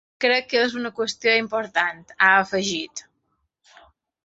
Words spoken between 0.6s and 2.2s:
és una qüestió important,